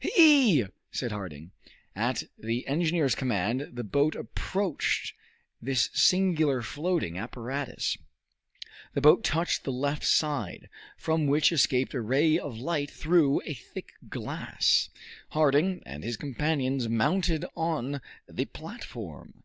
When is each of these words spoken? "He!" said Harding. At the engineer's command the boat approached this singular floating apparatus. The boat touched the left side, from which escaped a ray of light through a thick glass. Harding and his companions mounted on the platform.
"He!" 0.00 0.66
said 0.90 1.12
Harding. 1.12 1.52
At 1.94 2.24
the 2.36 2.66
engineer's 2.66 3.14
command 3.14 3.70
the 3.74 3.84
boat 3.84 4.16
approached 4.16 5.14
this 5.62 5.88
singular 5.94 6.62
floating 6.62 7.16
apparatus. 7.16 7.96
The 8.94 9.00
boat 9.00 9.22
touched 9.22 9.62
the 9.62 9.70
left 9.70 10.02
side, 10.02 10.68
from 10.96 11.28
which 11.28 11.52
escaped 11.52 11.94
a 11.94 12.00
ray 12.00 12.36
of 12.36 12.58
light 12.58 12.90
through 12.90 13.40
a 13.44 13.54
thick 13.54 13.92
glass. 14.08 14.88
Harding 15.28 15.80
and 15.86 16.02
his 16.02 16.16
companions 16.16 16.88
mounted 16.88 17.44
on 17.56 18.00
the 18.28 18.46
platform. 18.46 19.44